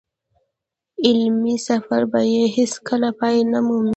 علمي 1.05 1.55
سفر 1.67 2.01
به 2.11 2.21
يې 2.33 2.43
هېڅ 2.55 2.73
کله 2.87 3.09
پای 3.19 3.37
نه 3.51 3.59
مومي. 3.65 3.89